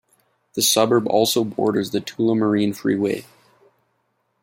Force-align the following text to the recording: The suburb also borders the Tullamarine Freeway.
The 0.53 0.63
suburb 0.63 1.05
also 1.07 1.43
borders 1.43 1.91
the 1.91 1.99
Tullamarine 2.01 2.75
Freeway. 2.75 3.23